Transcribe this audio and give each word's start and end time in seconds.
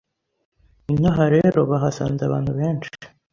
inaha 0.93 1.25
rero 1.35 1.59
bahasanze 1.69 2.21
abantu 2.25 2.51
benshi 2.59 2.91